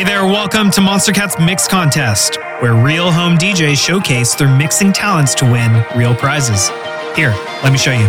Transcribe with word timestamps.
Hey 0.00 0.06
there, 0.06 0.24
welcome 0.24 0.70
to 0.70 0.80
Monstercat's 0.80 1.38
Mix 1.38 1.68
Contest, 1.68 2.38
where 2.60 2.72
real 2.72 3.12
home 3.12 3.36
DJs 3.36 3.76
showcase 3.76 4.34
their 4.34 4.48
mixing 4.48 4.94
talents 4.94 5.34
to 5.34 5.44
win 5.44 5.84
real 5.94 6.14
prizes. 6.14 6.70
Here, 7.14 7.36
let 7.62 7.70
me 7.70 7.76
show 7.76 7.92
you. 7.92 8.08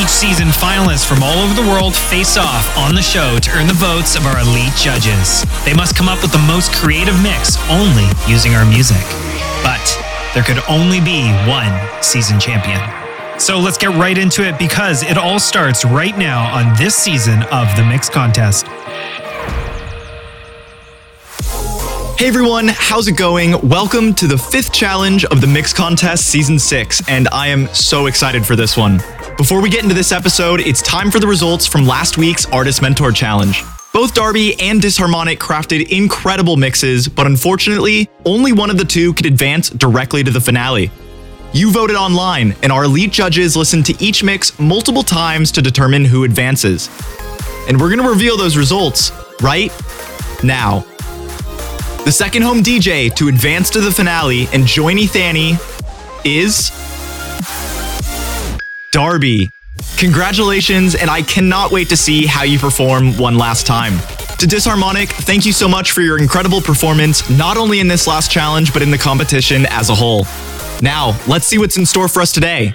Each 0.00 0.08
season, 0.08 0.48
finalists 0.48 1.06
from 1.06 1.22
all 1.22 1.44
over 1.44 1.52
the 1.52 1.68
world 1.68 1.94
face 1.94 2.38
off 2.38 2.74
on 2.78 2.94
the 2.94 3.02
show 3.02 3.38
to 3.38 3.50
earn 3.50 3.66
the 3.66 3.74
votes 3.74 4.16
of 4.16 4.24
our 4.24 4.40
elite 4.40 4.72
judges. 4.76 5.44
They 5.66 5.74
must 5.74 5.94
come 5.94 6.08
up 6.08 6.22
with 6.22 6.32
the 6.32 6.44
most 6.48 6.72
creative 6.72 7.22
mix 7.22 7.60
only 7.68 8.08
using 8.26 8.54
our 8.54 8.64
music. 8.64 9.04
But 9.60 9.84
there 10.32 10.42
could 10.42 10.64
only 10.70 11.02
be 11.02 11.28
one 11.44 11.76
season 12.02 12.40
champion. 12.40 12.80
So 13.38 13.58
let's 13.58 13.76
get 13.76 13.90
right 13.90 14.16
into 14.16 14.42
it 14.42 14.58
because 14.58 15.02
it 15.02 15.18
all 15.18 15.38
starts 15.38 15.84
right 15.84 16.16
now 16.16 16.50
on 16.50 16.74
this 16.78 16.94
season 16.94 17.42
of 17.52 17.68
the 17.76 17.84
Mix 17.84 18.08
Contest. 18.08 18.66
Hey 22.20 22.28
everyone, 22.28 22.68
how's 22.68 23.08
it 23.08 23.16
going? 23.16 23.66
Welcome 23.66 24.12
to 24.16 24.26
the 24.26 24.36
fifth 24.36 24.74
challenge 24.74 25.24
of 25.24 25.40
the 25.40 25.46
Mix 25.46 25.72
Contest 25.72 26.26
Season 26.26 26.58
6, 26.58 27.08
and 27.08 27.26
I 27.32 27.46
am 27.46 27.66
so 27.68 28.08
excited 28.08 28.44
for 28.44 28.54
this 28.54 28.76
one. 28.76 28.98
Before 29.38 29.62
we 29.62 29.70
get 29.70 29.84
into 29.84 29.94
this 29.94 30.12
episode, 30.12 30.60
it's 30.60 30.82
time 30.82 31.10
for 31.10 31.18
the 31.18 31.26
results 31.26 31.66
from 31.66 31.86
last 31.86 32.18
week's 32.18 32.44
Artist 32.44 32.82
Mentor 32.82 33.10
Challenge. 33.10 33.64
Both 33.94 34.12
Darby 34.12 34.60
and 34.60 34.82
Disharmonic 34.82 35.38
crafted 35.38 35.88
incredible 35.88 36.58
mixes, 36.58 37.08
but 37.08 37.24
unfortunately, 37.24 38.10
only 38.26 38.52
one 38.52 38.68
of 38.68 38.76
the 38.76 38.84
two 38.84 39.14
could 39.14 39.24
advance 39.24 39.70
directly 39.70 40.22
to 40.22 40.30
the 40.30 40.42
finale. 40.42 40.90
You 41.54 41.72
voted 41.72 41.96
online, 41.96 42.54
and 42.62 42.70
our 42.70 42.84
elite 42.84 43.12
judges 43.12 43.56
listened 43.56 43.86
to 43.86 43.94
each 43.98 44.22
mix 44.22 44.58
multiple 44.58 45.02
times 45.02 45.50
to 45.52 45.62
determine 45.62 46.04
who 46.04 46.24
advances. 46.24 46.90
And 47.66 47.80
we're 47.80 47.88
gonna 47.88 48.06
reveal 48.06 48.36
those 48.36 48.58
results 48.58 49.10
right 49.40 49.72
now. 50.44 50.84
The 52.04 52.12
second 52.12 52.42
home 52.42 52.62
DJ 52.62 53.14
to 53.16 53.28
advance 53.28 53.68
to 53.70 53.80
the 53.80 53.92
finale 53.92 54.48
and 54.54 54.66
join 54.66 54.96
Ethani 54.96 55.58
is 56.24 56.70
Darby. 58.90 59.50
Congratulations, 59.98 60.94
and 60.94 61.10
I 61.10 61.20
cannot 61.20 61.70
wait 61.70 61.90
to 61.90 61.96
see 61.98 62.24
how 62.24 62.42
you 62.42 62.58
perform 62.58 63.18
one 63.18 63.36
last 63.36 63.66
time. 63.66 63.98
To 64.38 64.46
Disharmonic, 64.46 65.10
thank 65.10 65.44
you 65.44 65.52
so 65.52 65.68
much 65.68 65.92
for 65.92 66.00
your 66.00 66.18
incredible 66.18 66.62
performance, 66.62 67.28
not 67.28 67.58
only 67.58 67.80
in 67.80 67.86
this 67.86 68.06
last 68.06 68.30
challenge, 68.30 68.72
but 68.72 68.80
in 68.80 68.90
the 68.90 68.98
competition 68.98 69.66
as 69.66 69.90
a 69.90 69.94
whole. 69.94 70.26
Now, 70.80 71.20
let's 71.28 71.46
see 71.46 71.58
what's 71.58 71.76
in 71.76 71.84
store 71.84 72.08
for 72.08 72.22
us 72.22 72.32
today. 72.32 72.74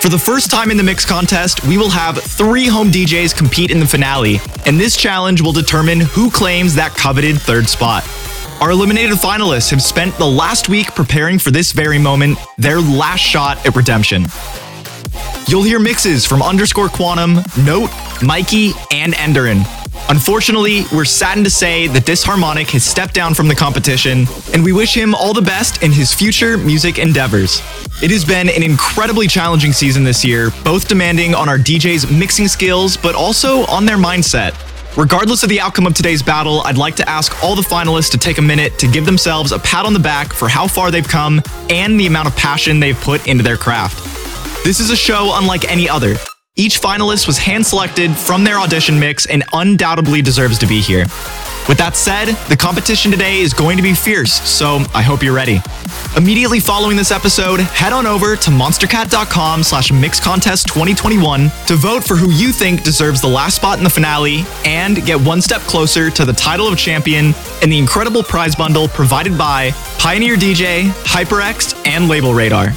For 0.00 0.08
the 0.08 0.18
first 0.18 0.52
time 0.52 0.70
in 0.70 0.76
the 0.76 0.84
mix 0.84 1.04
contest, 1.04 1.64
we 1.64 1.78
will 1.78 1.90
have 1.90 2.18
three 2.18 2.68
home 2.68 2.92
DJs 2.92 3.36
compete 3.36 3.72
in 3.72 3.80
the 3.80 3.86
finale, 3.86 4.38
and 4.66 4.78
this 4.78 4.96
challenge 4.96 5.40
will 5.40 5.52
determine 5.52 6.00
who 6.00 6.30
claims 6.30 6.76
that 6.76 6.94
coveted 6.94 7.42
third 7.42 7.68
spot. 7.68 8.04
Our 8.60 8.70
eliminated 8.70 9.18
finalists 9.18 9.70
have 9.70 9.82
spent 9.82 10.16
the 10.16 10.26
last 10.26 10.70
week 10.70 10.94
preparing 10.94 11.38
for 11.38 11.50
this 11.50 11.72
very 11.72 11.98
moment, 11.98 12.38
their 12.56 12.80
last 12.80 13.20
shot 13.20 13.64
at 13.66 13.76
redemption. 13.76 14.24
You'll 15.46 15.62
hear 15.62 15.78
mixes 15.78 16.24
from 16.24 16.40
underscore 16.40 16.88
quantum, 16.88 17.34
Note, 17.64 17.90
Mikei, 18.20 18.72
and 18.92 19.12
Enderan. 19.12 19.62
Unfortunately, 20.08 20.84
we're 20.90 21.04
saddened 21.04 21.44
to 21.44 21.50
say 21.50 21.86
that 21.88 22.04
Disharmonic 22.04 22.70
has 22.70 22.82
stepped 22.82 23.12
down 23.12 23.34
from 23.34 23.46
the 23.46 23.54
competition, 23.54 24.24
and 24.54 24.64
we 24.64 24.72
wish 24.72 24.96
him 24.96 25.14
all 25.14 25.34
the 25.34 25.42
best 25.42 25.82
in 25.82 25.92
his 25.92 26.14
future 26.14 26.56
music 26.56 26.98
endeavors. 26.98 27.60
It 28.02 28.10
has 28.10 28.24
been 28.24 28.48
an 28.48 28.62
incredibly 28.62 29.26
challenging 29.26 29.72
season 29.72 30.02
this 30.02 30.24
year, 30.24 30.50
both 30.64 30.88
demanding 30.88 31.34
on 31.34 31.48
our 31.48 31.58
DJs' 31.58 32.10
mixing 32.16 32.48
skills, 32.48 32.96
but 32.96 33.14
also 33.14 33.66
on 33.66 33.84
their 33.84 33.98
mindset. 33.98 34.54
Regardless 34.96 35.42
of 35.42 35.50
the 35.50 35.60
outcome 35.60 35.86
of 35.86 35.92
today's 35.92 36.22
battle, 36.22 36.62
I'd 36.64 36.78
like 36.78 36.96
to 36.96 37.06
ask 37.06 37.44
all 37.44 37.54
the 37.54 37.60
finalists 37.60 38.10
to 38.12 38.18
take 38.18 38.38
a 38.38 38.42
minute 38.42 38.78
to 38.78 38.88
give 38.88 39.04
themselves 39.04 39.52
a 39.52 39.58
pat 39.58 39.84
on 39.84 39.92
the 39.92 39.98
back 39.98 40.32
for 40.32 40.48
how 40.48 40.66
far 40.66 40.90
they've 40.90 41.06
come 41.06 41.42
and 41.68 42.00
the 42.00 42.06
amount 42.06 42.28
of 42.28 42.36
passion 42.36 42.80
they've 42.80 42.98
put 42.98 43.26
into 43.26 43.44
their 43.44 43.58
craft. 43.58 44.02
This 44.64 44.80
is 44.80 44.88
a 44.88 44.96
show 44.96 45.32
unlike 45.34 45.70
any 45.70 45.86
other. 45.86 46.16
Each 46.58 46.80
finalist 46.80 47.26
was 47.26 47.36
hand 47.36 47.66
selected 47.66 48.16
from 48.16 48.42
their 48.42 48.58
audition 48.58 48.98
mix 48.98 49.26
and 49.26 49.44
undoubtedly 49.52 50.22
deserves 50.22 50.58
to 50.60 50.66
be 50.66 50.80
here. 50.80 51.02
With 51.68 51.76
that 51.76 51.96
said, 51.96 52.28
the 52.48 52.56
competition 52.56 53.10
today 53.10 53.40
is 53.40 53.52
going 53.52 53.76
to 53.76 53.82
be 53.82 53.92
fierce, 53.92 54.32
so 54.32 54.82
I 54.94 55.02
hope 55.02 55.22
you're 55.22 55.34
ready. 55.34 55.60
Immediately 56.16 56.60
following 56.60 56.96
this 56.96 57.10
episode, 57.10 57.60
head 57.60 57.92
on 57.92 58.06
over 58.06 58.36
to 58.36 58.50
monstercat.com 58.50 59.64
slash 59.64 59.90
mixcontest2021 59.90 61.66
to 61.66 61.74
vote 61.74 62.02
for 62.02 62.16
who 62.16 62.30
you 62.30 62.52
think 62.52 62.84
deserves 62.84 63.20
the 63.20 63.28
last 63.28 63.56
spot 63.56 63.76
in 63.76 63.84
the 63.84 63.90
finale 63.90 64.44
and 64.64 65.04
get 65.04 65.20
one 65.20 65.42
step 65.42 65.60
closer 65.62 66.08
to 66.08 66.24
the 66.24 66.32
title 66.32 66.68
of 66.68 66.78
champion 66.78 67.34
and 67.60 67.70
the 67.70 67.78
incredible 67.78 68.22
prize 68.22 68.56
bundle 68.56 68.88
provided 68.88 69.36
by 69.36 69.72
Pioneer 69.98 70.36
DJ, 70.36 70.88
HyperX, 71.04 71.76
and 71.84 72.08
Label 72.08 72.32
Radar. 72.32 72.68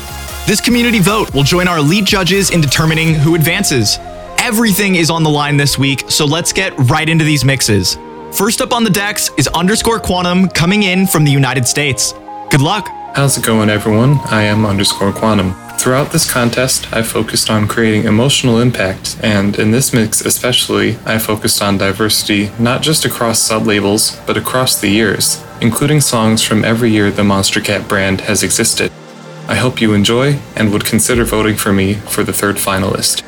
This 0.50 0.62
community 0.62 0.98
vote 0.98 1.32
will 1.36 1.44
join 1.44 1.68
our 1.68 1.78
elite 1.78 2.06
judges 2.06 2.50
in 2.50 2.60
determining 2.60 3.14
who 3.14 3.36
advances. 3.36 4.00
Everything 4.40 4.96
is 4.96 5.12
on 5.12 5.22
the 5.22 5.30
line 5.30 5.58
this 5.58 5.78
week, 5.78 6.06
so 6.10 6.26
let's 6.26 6.52
get 6.52 6.74
right 6.90 7.08
into 7.08 7.24
these 7.24 7.46
mixes. 7.46 8.00
First 8.32 8.60
up 8.60 8.74
on 8.74 8.84
the 8.84 8.90
decks 8.90 9.30
is 9.38 9.48
underscore 9.50 10.00
quantum 10.00 10.50
coming 10.50 10.82
in 10.82 11.06
from 11.06 11.24
the 11.24 11.30
United 11.30 11.68
States. 11.68 12.14
Good 12.50 12.62
luck. 12.62 12.90
How's 13.14 13.38
it 13.38 13.46
going, 13.46 13.70
everyone? 13.70 14.18
I 14.32 14.42
am 14.42 14.66
underscore 14.66 15.14
quantum. 15.14 15.54
Throughout 15.78 16.12
this 16.12 16.28
contest, 16.28 16.92
I 16.92 17.04
focused 17.04 17.52
on 17.52 17.68
creating 17.68 18.06
emotional 18.06 18.60
impact, 18.60 19.20
and 19.22 19.56
in 19.60 19.70
this 19.70 19.94
mix 19.94 20.20
especially, 20.22 20.98
I 21.06 21.20
focused 21.20 21.62
on 21.62 21.78
diversity 21.78 22.50
not 22.58 22.82
just 22.82 23.06
across 23.06 23.38
sub 23.38 23.68
labels, 23.68 24.20
but 24.26 24.36
across 24.36 24.82
the 24.82 24.90
years, 24.90 25.44
including 25.62 26.02
songs 26.02 26.42
from 26.42 26.66
every 26.66 26.90
year 26.90 27.12
the 27.12 27.22
Monstercat 27.22 27.88
brand 27.88 28.22
has 28.22 28.42
existed. 28.42 28.92
I 29.50 29.56
hope 29.56 29.82
you 29.82 29.96
enjoy 29.96 30.38
and 30.56 30.72
would 30.72 30.86
consider 30.86 31.26
voting 31.26 31.56
for 31.56 31.74
me 31.74 31.96
for 31.96 32.24
the 32.24 32.32
third 32.32 32.58
finalist. 32.58 33.24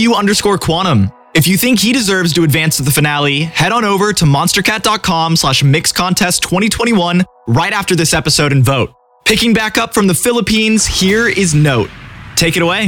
You 0.00 0.14
underscore 0.14 0.56
quantum. 0.56 1.12
If 1.34 1.46
you 1.46 1.58
think 1.58 1.78
he 1.78 1.92
deserves 1.92 2.32
to 2.32 2.42
advance 2.42 2.78
to 2.78 2.82
the 2.82 2.90
finale, 2.90 3.42
head 3.42 3.70
on 3.70 3.84
over 3.84 4.14
to 4.14 4.24
monstercat.com 4.24 5.36
slash 5.36 5.62
mix 5.62 5.92
contest 5.92 6.42
2021 6.42 7.22
right 7.46 7.72
after 7.74 7.94
this 7.94 8.14
episode 8.14 8.50
and 8.50 8.64
vote. 8.64 8.94
Picking 9.26 9.52
back 9.52 9.76
up 9.76 9.92
from 9.92 10.06
the 10.06 10.14
Philippines, 10.14 10.86
here 10.86 11.28
is 11.28 11.54
Note. 11.54 11.90
Take 12.34 12.56
it 12.56 12.62
away. 12.62 12.84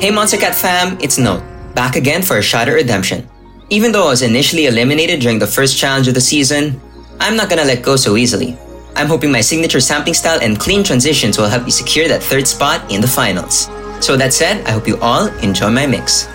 Hey 0.00 0.10
Monstercat 0.10 0.60
fam, 0.60 0.98
it's 1.00 1.18
Note, 1.18 1.40
back 1.76 1.94
again 1.94 2.20
for 2.20 2.38
a 2.38 2.42
shot 2.42 2.66
at 2.66 2.72
redemption. 2.72 3.30
Even 3.68 3.92
though 3.92 4.08
I 4.08 4.10
was 4.10 4.22
initially 4.22 4.66
eliminated 4.66 5.20
during 5.20 5.38
the 5.38 5.46
first 5.46 5.78
challenge 5.78 6.08
of 6.08 6.14
the 6.14 6.20
season, 6.20 6.80
I'm 7.20 7.36
not 7.36 7.48
gonna 7.48 7.64
let 7.64 7.84
go 7.84 7.94
so 7.94 8.16
easily. 8.16 8.58
I'm 8.96 9.06
hoping 9.06 9.30
my 9.30 9.40
signature 9.40 9.78
sampling 9.78 10.14
style 10.14 10.40
and 10.42 10.58
clean 10.58 10.82
transitions 10.82 11.38
will 11.38 11.48
help 11.48 11.64
me 11.64 11.70
secure 11.70 12.08
that 12.08 12.24
third 12.24 12.48
spot 12.48 12.90
in 12.90 13.00
the 13.00 13.06
finals. 13.06 13.68
So 14.00 14.16
that 14.16 14.32
said, 14.32 14.66
I 14.66 14.72
hope 14.72 14.88
you 14.88 14.96
all 14.96 15.28
enjoy 15.44 15.70
my 15.70 15.86
mix. 15.86 16.26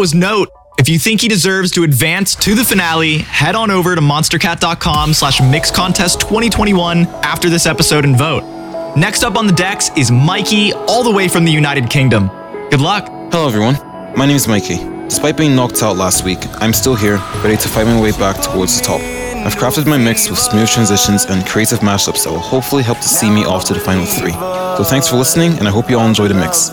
Was 0.00 0.14
Note. 0.14 0.50
If 0.78 0.88
you 0.88 0.98
think 0.98 1.20
he 1.20 1.28
deserves 1.28 1.70
to 1.72 1.84
advance 1.84 2.34
to 2.36 2.54
the 2.54 2.64
finale, 2.64 3.18
head 3.18 3.54
on 3.54 3.70
over 3.70 3.94
to 3.94 4.00
monstercat.com 4.00 5.12
slash 5.12 5.40
mixcontest 5.40 6.20
2021 6.20 7.06
after 7.22 7.50
this 7.50 7.66
episode 7.66 8.06
and 8.06 8.16
vote. 8.16 8.96
Next 8.96 9.22
up 9.22 9.36
on 9.36 9.46
the 9.46 9.52
decks 9.52 9.90
is 9.98 10.10
Mikei, 10.10 10.72
all 10.88 11.04
the 11.04 11.10
way 11.10 11.28
from 11.28 11.44
the 11.44 11.52
United 11.52 11.90
Kingdom. 11.90 12.28
Good 12.70 12.80
luck. 12.80 13.08
Hello, 13.30 13.46
everyone. 13.46 13.74
My 14.16 14.24
name 14.24 14.36
is 14.36 14.46
Mikei. 14.46 14.78
Despite 15.10 15.36
being 15.36 15.54
knocked 15.54 15.82
out 15.82 15.98
last 15.98 16.24
week, 16.24 16.38
I'm 16.62 16.72
still 16.72 16.94
here, 16.94 17.16
ready 17.44 17.58
to 17.58 17.68
fight 17.68 17.84
my 17.84 18.00
way 18.00 18.12
back 18.12 18.42
towards 18.42 18.80
the 18.80 18.86
top. 18.86 19.02
I've 19.02 19.56
crafted 19.56 19.86
my 19.86 19.98
mix 19.98 20.30
with 20.30 20.38
smooth 20.38 20.70
transitions 20.70 21.26
and 21.26 21.46
creative 21.46 21.80
mashups 21.80 22.24
that 22.24 22.30
will 22.30 22.38
hopefully 22.38 22.82
help 22.82 23.00
to 23.00 23.08
see 23.08 23.28
me 23.28 23.44
off 23.44 23.66
to 23.66 23.74
the 23.74 23.80
final 23.80 24.06
three. 24.06 24.32
So 24.32 24.82
thanks 24.82 25.08
for 25.08 25.16
listening, 25.16 25.58
and 25.58 25.68
I 25.68 25.70
hope 25.70 25.90
you 25.90 25.98
all 25.98 26.08
enjoy 26.08 26.28
the 26.28 26.34
mix. 26.34 26.70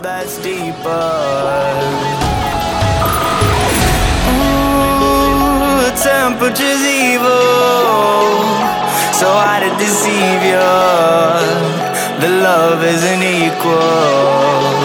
Deceive 9.88 10.44
you. 10.52 10.70
The 12.24 12.30
love 12.48 12.84
isn't 12.84 13.24
equal. 13.24 14.77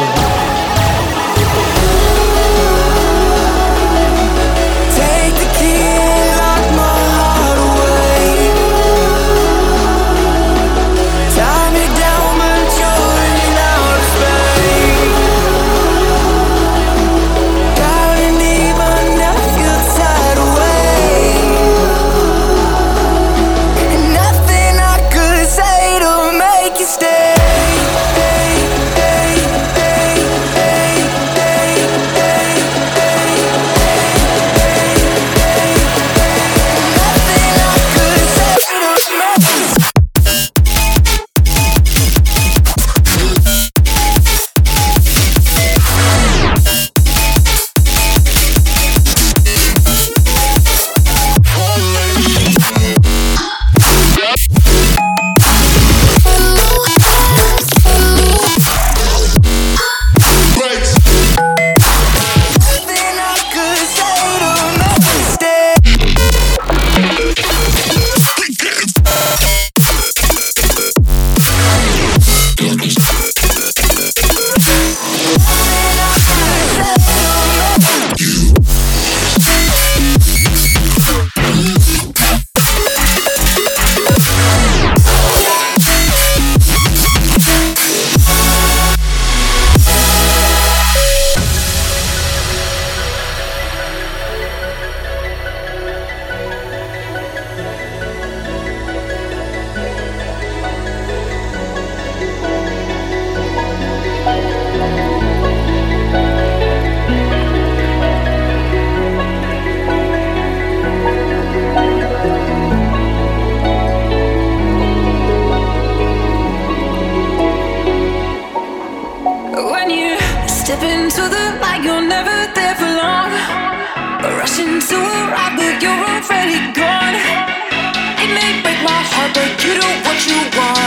You 129.64 129.74
do 129.74 129.88
what 130.04 130.26
you 130.26 130.58
want. 130.58 130.81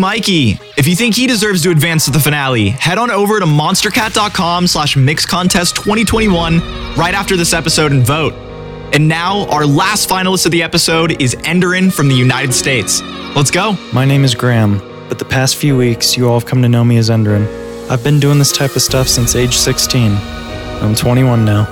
Mikei. 0.00 0.58
If 0.78 0.88
you 0.88 0.96
think 0.96 1.14
he 1.14 1.26
deserves 1.26 1.62
to 1.62 1.70
advance 1.70 2.06
to 2.06 2.10
the 2.10 2.18
finale, 2.18 2.70
head 2.70 2.96
on 2.96 3.10
over 3.10 3.38
to 3.38 3.44
monstercat.com 3.44 4.66
slash 4.66 4.96
mixcontest 4.96 5.74
2021 5.74 6.60
right 6.96 7.12
after 7.12 7.36
this 7.36 7.52
episode 7.52 7.92
and 7.92 8.02
vote. 8.02 8.32
And 8.94 9.06
now, 9.06 9.46
our 9.48 9.66
last 9.66 10.08
finalist 10.08 10.46
of 10.46 10.52
the 10.52 10.62
episode 10.62 11.20
is 11.20 11.34
Enderan 11.44 11.92
from 11.92 12.08
the 12.08 12.14
United 12.14 12.54
States. 12.54 13.02
Let's 13.36 13.50
go. 13.50 13.76
My 13.92 14.06
name 14.06 14.24
is 14.24 14.34
Graham, 14.34 14.78
but 15.08 15.18
the 15.18 15.24
past 15.26 15.56
few 15.56 15.76
weeks 15.76 16.16
you 16.16 16.26
all 16.26 16.38
have 16.38 16.48
come 16.48 16.62
to 16.62 16.68
know 16.68 16.82
me 16.82 16.96
as 16.96 17.10
Enderan. 17.10 17.46
I've 17.90 18.02
been 18.02 18.18
doing 18.18 18.38
this 18.38 18.52
type 18.52 18.74
of 18.76 18.82
stuff 18.82 19.06
since 19.06 19.36
age 19.36 19.56
16. 19.58 20.12
I'm 20.82 20.94
21 20.94 21.44
now, 21.44 21.66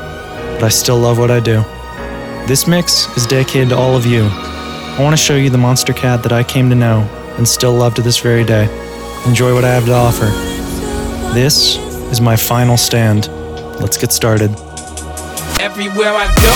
but 0.54 0.64
I 0.64 0.68
still 0.68 0.98
love 0.98 1.18
what 1.18 1.30
I 1.30 1.40
do. 1.40 1.62
This 2.46 2.66
mix 2.66 3.08
is 3.16 3.26
dedicated 3.26 3.70
to 3.70 3.76
all 3.76 3.96
of 3.96 4.04
you. 4.04 4.28
I 4.30 4.98
want 5.00 5.14
to 5.14 5.22
show 5.22 5.36
you 5.36 5.48
the 5.48 5.58
Monstercat 5.58 6.22
that 6.24 6.32
I 6.32 6.42
came 6.44 6.68
to 6.68 6.76
know 6.76 7.08
and 7.38 7.46
still 7.48 7.72
love 7.72 7.94
to 7.94 8.02
this 8.02 8.18
very 8.18 8.44
day. 8.44 8.66
Enjoy 9.26 9.54
what 9.54 9.64
I 9.64 9.70
have 9.70 9.86
to 9.86 9.94
offer. 9.94 10.26
This 11.32 11.78
is 12.10 12.20
my 12.20 12.34
final 12.36 12.76
stand. 12.76 13.28
Let's 13.80 13.96
get 13.96 14.12
started. 14.12 14.50
Everywhere 15.62 16.12
I 16.18 16.26
go, 16.42 16.54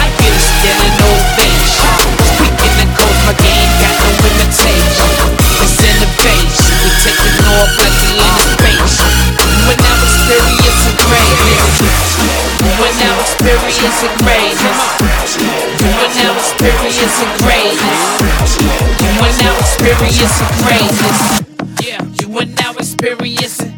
I 0.00 0.08
get 0.16 0.32
a 0.32 0.40
standing 0.40 0.96
ovation. 1.04 1.92
Speaking 2.32 2.74
the 2.80 2.88
code, 2.96 3.20
my 3.28 3.36
game 3.44 3.72
got 3.76 3.92
no 4.00 4.08
limitation. 4.24 5.08
It's 5.60 5.76
innovation, 5.84 6.72
we 6.80 6.90
taking 7.04 7.36
off 7.60 7.68
like 7.76 7.96
we 8.00 8.16
in 8.16 8.36
space. 8.56 8.96
When 9.68 9.76
I'm 9.76 10.00
experiencing 10.00 10.96
greatness, 11.04 11.76
when 12.80 12.94
I'm 13.04 13.20
experiencing 13.20 14.16
greatness, 14.24 14.80
when 15.84 16.12
I'm 16.24 16.36
experiencing 16.40 17.32
greatness, 17.44 18.99
when 19.20 19.34
I'm 19.40 19.58
experiencing 19.60 20.46
greatness. 20.64 21.42
Yeah, 21.86 22.02
you 22.20 22.38
are 22.38 22.46
now 22.46 22.72
experiencing. 22.72 23.76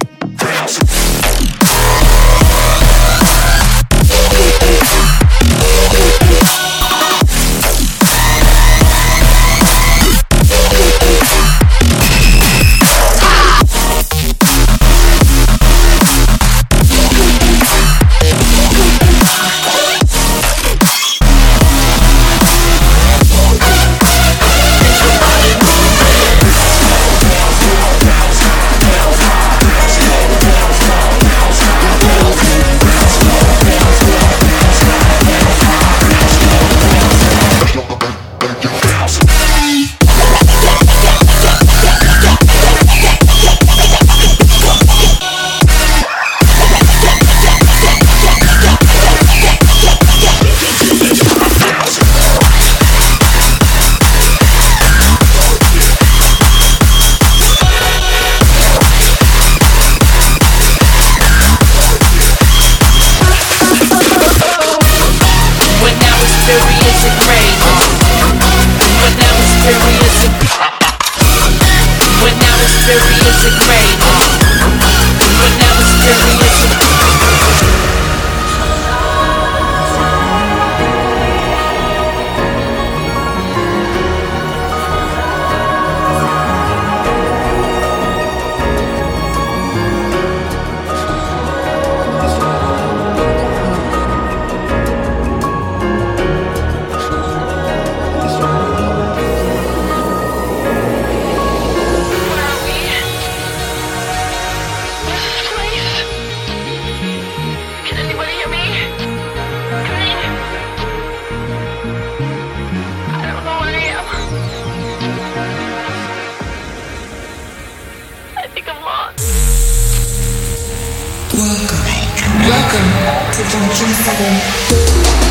Junction 123.49 123.89
7. 123.89 125.22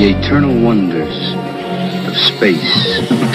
The 0.00 0.18
eternal 0.18 0.58
wonders 0.62 1.14
of 2.08 2.16
space 2.16 3.00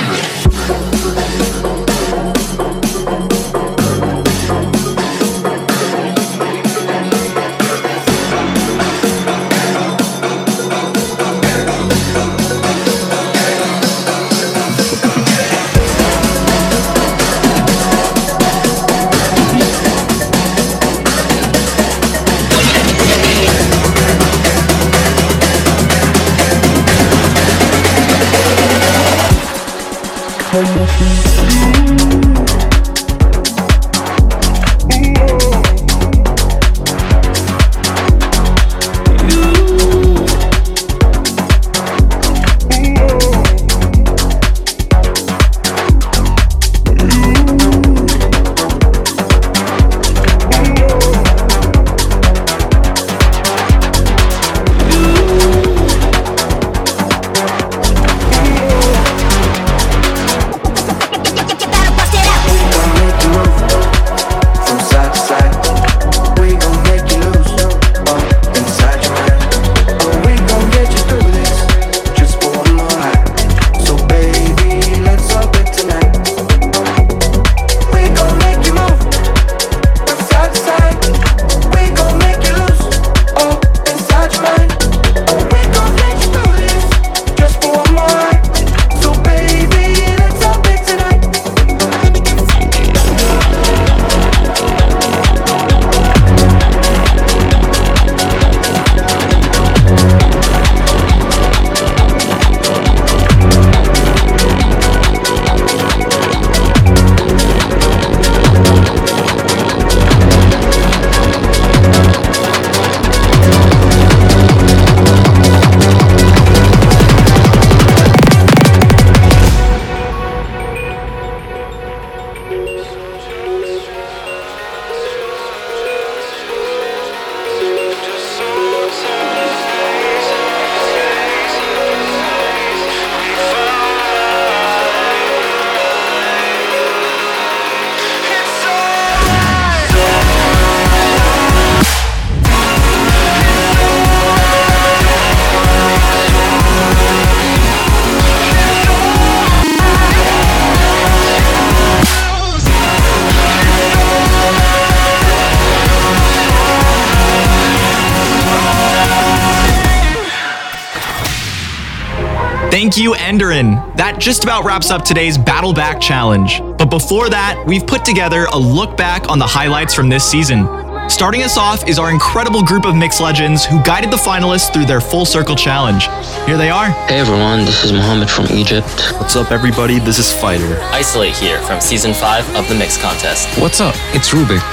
Thank 163.36 163.42
you, 163.42 163.48
Enderan. 163.50 163.98
That 163.98 164.18
just 164.18 164.46
about 164.46 164.64
wraps 164.64 164.92
up 164.92 165.04
today's 165.04 165.38
Battle 165.38 165.74
Back 165.74 166.00
Challenge. 166.00 166.62
But 166.78 166.86
before 166.86 167.30
that, 167.30 167.62
we've 167.68 167.86
put 167.86 168.06
together 168.06 168.46
a 168.54 168.58
look 168.58 168.96
back 168.96 169.28
on 169.30 169.40
the 169.40 169.46
highlights 169.46 169.94
from 169.94 170.08
this 170.08 170.24
season. 170.24 170.66
Starting 171.10 171.44
us 171.44 171.58
off 171.58 171.86
is 171.88 172.00
our 172.00 172.12
incredible 172.12 172.64
group 172.64 172.86
of 172.86 172.96
mixed 172.96 173.20
legends 173.20 173.66
who 173.66 173.84
guided 173.84 174.10
the 174.10 174.18
finalists 174.18 174.72
through 174.72 174.86
their 174.86 175.02
full 175.02 175.26
circle 175.26 175.56
challenge. 175.56 176.06
Here 176.46 176.58
they 176.58 176.70
are. 176.70 176.88
Hey 177.08 177.20
everyone, 177.20 177.66
this 177.66 177.84
is 177.84 177.92
Mohammed 177.92 178.30
from 178.30 178.46
Egypt. 178.48 178.88
What's 179.20 179.36
up, 179.36 179.52
everybody? 179.52 180.00
This 180.00 180.18
is 180.18 180.34
Fighter. 180.34 180.80
Isolate 180.94 181.36
here 181.36 181.62
from 181.64 181.82
season 181.82 182.14
5 182.14 182.56
of 182.56 182.68
the 182.70 182.76
Mix 182.76 182.98
Contest. 182.98 183.50
What's 183.60 183.82
up? 183.82 183.96
It's 184.14 184.30
Rubik. 184.30 184.64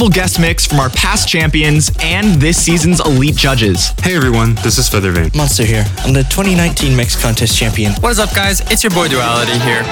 Incredible 0.00 0.14
guest 0.14 0.40
mix 0.40 0.66
from 0.66 0.80
our 0.80 0.88
past 0.90 1.28
champions 1.28 1.90
and 2.00 2.40
this 2.40 2.56
season's 2.56 3.00
elite 3.00 3.36
judges? 3.36 3.90
Hey 4.02 4.16
everyone, 4.16 4.54
this 4.56 4.78
is 4.78 4.88
Feathervein. 4.88 5.34
Monster 5.36 5.64
here. 5.64 5.84
I'm 5.98 6.14
the 6.14 6.22
2019 6.22 6.96
Mix 6.96 7.20
Contest 7.20 7.56
champion. 7.58 7.92
What 8.00 8.10
is 8.10 8.18
up, 8.18 8.34
guys? 8.34 8.60
It's 8.70 8.82
your 8.82 8.92
boy 8.92 9.08
Duality 9.08 9.58
here. 9.58 9.82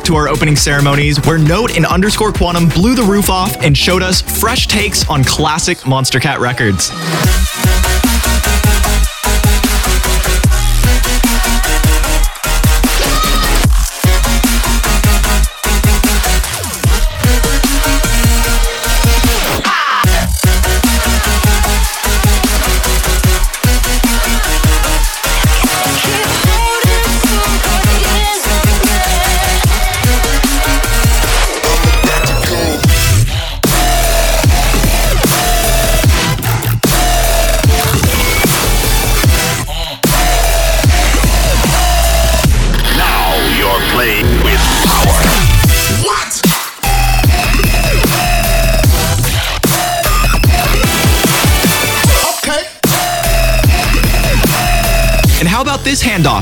Back 0.00 0.06
to 0.06 0.16
our 0.16 0.28
opening 0.28 0.56
ceremonies 0.56 1.18
where 1.26 1.36
Note 1.36 1.76
and 1.76 1.84
underscore 1.84 2.32
Quantum 2.32 2.70
blew 2.70 2.94
the 2.94 3.02
roof 3.02 3.28
off 3.28 3.54
and 3.60 3.76
showed 3.76 4.02
us 4.02 4.22
fresh 4.40 4.66
takes 4.66 5.06
on 5.10 5.22
classic 5.24 5.76
Monstercat 5.80 6.38
records. 6.38 6.90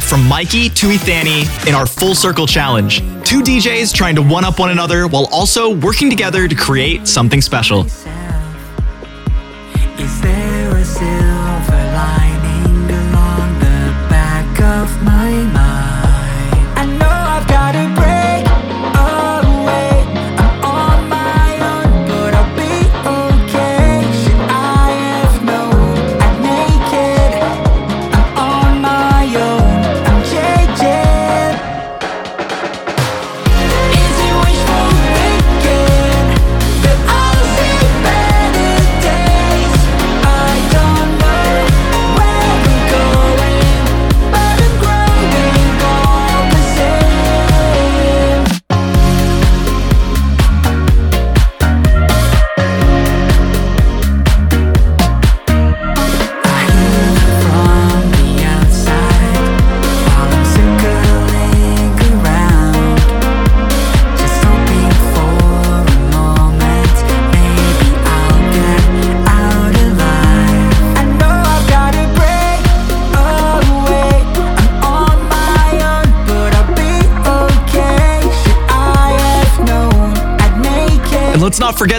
From 0.09 0.23
Mikei 0.23 0.75
to 0.75 0.87
Ethani 0.87 1.69
in 1.69 1.75
our 1.75 1.85
Full 1.85 2.15
Circle 2.15 2.47
Challenge? 2.47 3.01
Two 3.25 3.43
DJs 3.43 3.93
trying 3.93 4.15
to 4.15 4.23
one 4.23 4.43
up 4.43 4.59
one 4.59 4.71
another 4.71 5.07
while 5.07 5.27
also 5.31 5.69
working 5.69 6.09
together 6.09 6.49
to 6.49 6.55
create 6.55 7.07
something 7.07 7.43
special. 7.43 7.87
Of 14.61 15.03
my 15.03 15.31
mind? 15.31 15.68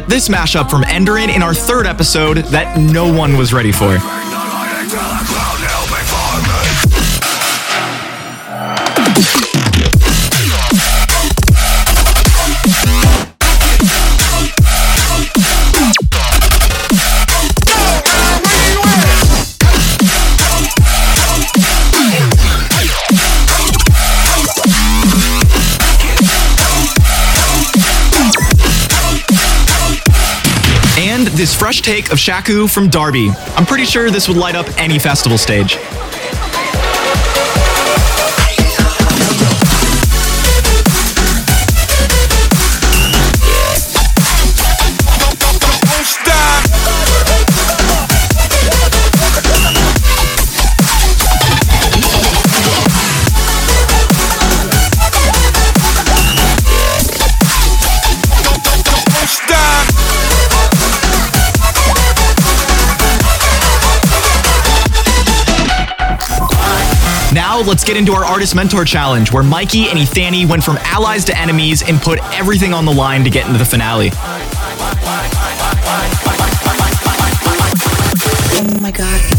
This 0.09 0.27
mashup 0.27 0.71
from 0.71 0.81
Enderan 0.81 1.29
in 1.29 1.43
our 1.43 1.53
third 1.53 1.85
episode 1.85 2.37
that 2.45 2.79
no 2.79 3.13
one 3.13 3.37
was 3.37 3.53
ready 3.53 3.71
for. 3.71 3.99
Take 31.89 32.11
of 32.11 32.19
Shaku 32.19 32.67
from 32.67 32.87
Darby. 32.87 33.31
I'm 33.55 33.65
pretty 33.65 33.85
sure 33.85 34.11
this 34.11 34.27
would 34.27 34.37
light 34.37 34.53
up 34.53 34.67
any 34.77 34.99
festival 34.99 35.39
stage. 35.39 35.75
let's 67.69 67.83
get 67.83 67.95
into 67.95 68.13
our 68.13 68.25
Artist 68.25 68.55
Mentor 68.55 68.83
Challenge, 68.83 69.31
where 69.31 69.43
Mikei 69.43 69.85
and 69.91 69.99
Ethani 69.99 70.49
went 70.49 70.63
from 70.63 70.77
allies 70.79 71.23
to 71.25 71.37
enemies 71.37 71.87
and 71.87 72.01
put 72.01 72.17
everything 72.33 72.73
on 72.73 72.83
the 72.83 72.91
line 72.91 73.23
to 73.23 73.29
get 73.29 73.45
into 73.45 73.59
the 73.59 73.65
finale. 73.65 74.09
Oh 78.55 78.79
my 78.81 78.89
god. 78.89 79.38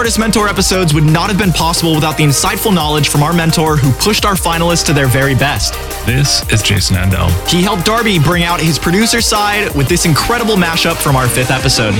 Artist 0.00 0.18
Mentor 0.18 0.48
episodes 0.48 0.94
would 0.94 1.04
not 1.04 1.28
have 1.28 1.38
been 1.38 1.52
possible 1.52 1.94
without 1.94 2.16
the 2.16 2.24
insightful 2.24 2.74
knowledge 2.74 3.10
from 3.10 3.22
our 3.22 3.34
mentor 3.34 3.76
who 3.76 3.92
pushed 4.02 4.24
our 4.24 4.32
finalists 4.32 4.82
to 4.86 4.94
their 4.94 5.06
very 5.06 5.34
best. 5.34 5.74
This 6.06 6.42
is 6.50 6.62
Jason 6.62 6.96
Andel. 6.96 7.28
He 7.46 7.60
helped 7.60 7.84
Darby 7.84 8.18
bring 8.18 8.42
out 8.42 8.62
his 8.62 8.78
producer 8.78 9.20
side 9.20 9.76
with 9.76 9.88
this 9.88 10.06
incredible 10.06 10.56
mashup 10.56 10.96
from 10.96 11.16
our 11.16 11.28
fifth 11.28 11.50
episode. 11.50 11.92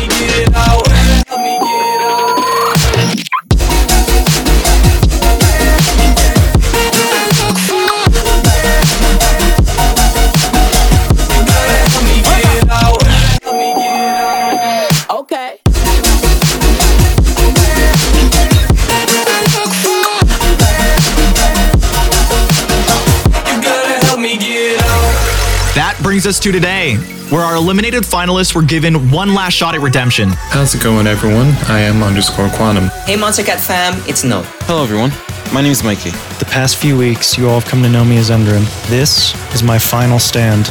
Brings 26.21 26.37
us 26.37 26.41
to 26.41 26.53
today, 26.53 26.97
where 27.31 27.41
our 27.41 27.57
eliminated 27.57 28.03
finalists 28.03 28.55
were 28.55 28.61
given 28.61 29.11
one 29.11 29.33
last 29.33 29.55
shot 29.55 29.75
at 29.75 29.81
redemption. 29.81 30.29
How's 30.29 30.75
it 30.75 30.83
going, 30.83 31.07
everyone? 31.07 31.47
I 31.67 31.81
am 31.81 32.03
underscore 32.03 32.51
quantum. 32.51 32.89
Hey 33.07 33.17
Monstercat 33.17 33.59
fam, 33.59 33.95
it's 34.07 34.23
No. 34.23 34.43
Hello, 34.69 34.83
everyone. 34.83 35.13
My 35.55 35.63
name 35.63 35.73
is 35.73 35.81
Mikei. 35.81 36.13
The 36.39 36.45
past 36.45 36.77
few 36.77 36.99
weeks, 36.99 37.39
you 37.39 37.49
all 37.49 37.59
have 37.59 37.65
come 37.65 37.83
to 37.83 37.89
know 37.89 38.05
me 38.05 38.19
as 38.19 38.29
Enderan. 38.29 38.65
This 38.91 39.35
is 39.55 39.63
my 39.63 39.79
final 39.79 40.19
stand. 40.19 40.67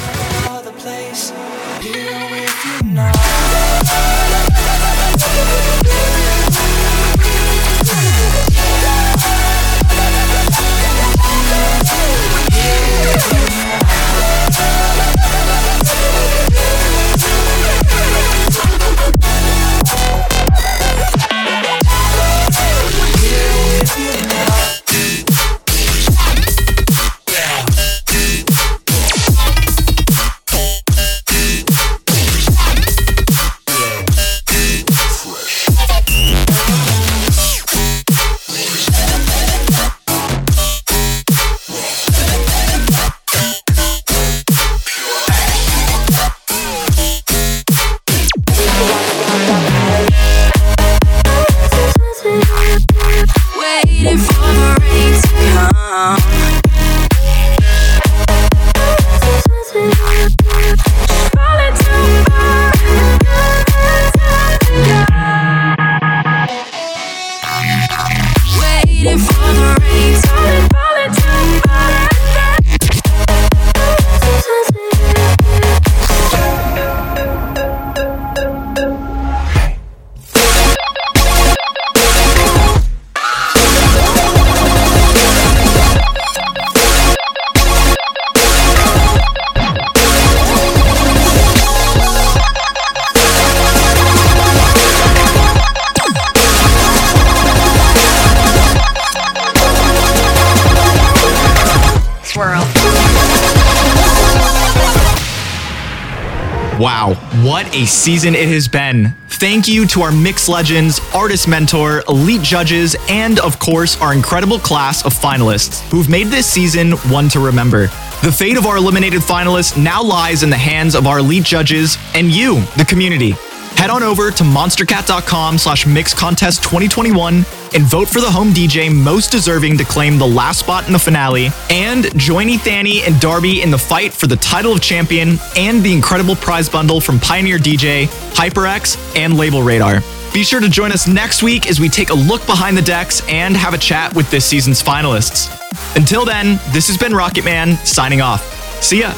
What 107.50 107.74
a 107.74 107.84
season 107.84 108.36
it 108.36 108.48
has 108.48 108.68
been. 108.68 109.12
Thank 109.28 109.68
you 109.68 109.88
to 109.88 110.02
our 110.02 110.12
mix 110.12 110.48
legends, 110.48 111.00
artist 111.16 111.48
mentor, 111.48 112.04
elite 112.08 112.44
judges, 112.44 112.96
and 113.10 113.40
of 113.40 113.58
course, 113.58 114.00
our 114.00 114.14
incredible 114.14 114.60
class 114.60 115.04
of 115.04 115.16
finalists 115.16 115.82
who've 115.90 116.08
made 116.08 116.28
this 116.28 116.46
season 116.46 116.92
one 117.10 117.28
to 117.30 117.40
remember. 117.40 117.88
The 118.22 118.32
fate 118.32 118.56
of 118.56 118.68
our 118.68 118.78
eliminated 118.78 119.22
finalists 119.22 119.76
now 119.84 120.04
lies 120.04 120.44
in 120.44 120.52
the 120.52 120.58
hands 120.58 120.94
of 120.94 121.08
our 121.08 121.18
elite 121.18 121.44
judges 121.44 121.98
and 122.14 122.30
you, 122.32 122.62
the 122.78 122.86
community. 122.88 123.32
Head 123.78 123.90
on 123.90 124.04
over 124.04 124.30
to 124.30 124.44
monstercat.com 124.44 125.58
slash 125.58 125.88
mix 125.88 126.14
contest 126.14 126.62
2021 126.62 127.44
and 127.74 127.84
vote 127.84 128.08
for 128.08 128.22
the 128.22 128.30
home 128.30 128.50
DJ 128.50 128.94
most 128.94 129.32
deserving 129.32 129.78
to 129.78 129.84
claim 129.84 130.18
the 130.18 130.28
last 130.28 130.60
spot 130.60 130.88
in 130.88 130.94
the 130.94 131.00
finale 131.00 131.50
and 131.70 132.18
join 132.18 132.48
Ethani 132.48 133.08
and 133.08 133.20
Darby 133.20 133.62
in 133.62 133.72
the 133.72 133.78
fight 133.78 134.14
for 134.14 134.28
the 134.28 134.36
title 134.36 134.74
of 134.74 134.82
champion 134.82 135.38
and 135.56 135.84
the 135.84 135.94
incredible 135.94 136.36
prize 136.36 136.70
bundle 136.70 137.02
from 137.02 137.20
Pioneer 137.20 137.58
DJ, 137.58 138.08
HyperX, 138.34 138.98
and 139.16 139.38
Label 139.38 139.62
Radar. 139.64 140.02
Be 140.34 140.44
sure 140.44 140.60
to 140.60 140.70
join 140.70 140.92
us 140.92 141.08
next 141.08 141.42
week 141.42 141.70
as 141.70 141.80
we 141.80 141.90
take 141.90 142.12
a 142.12 142.14
look 142.14 142.46
behind 142.46 142.78
the 142.78 142.82
decks 142.82 143.22
and 143.28 143.58
have 143.58 143.74
a 143.74 143.78
chat 143.78 144.16
with 144.16 144.30
this 144.30 144.46
season's 144.46 144.82
finalists. 144.82 145.56
Until 145.96 146.26
then, 146.26 146.60
this 146.72 146.88
has 146.88 146.98
been 146.98 147.14
Rocketman 147.14 147.78
signing 147.86 148.22
off. 148.22 148.84
See 148.84 149.00
ya. 149.00 149.14